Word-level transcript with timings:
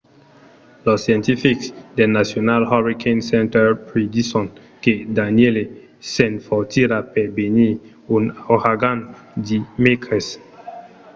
los 0.85 0.99
scientifics 1.03 1.71
del 1.95 2.11
national 2.19 2.61
hurricane 2.69 3.21
center 3.31 3.67
predison 3.87 4.45
que 4.83 4.93
danielle 5.19 5.63
s'enfortirà 6.11 6.99
per 7.13 7.25
venir 7.39 7.71
un 8.17 8.23
auragan 8.53 8.99
dimècres 9.47 10.27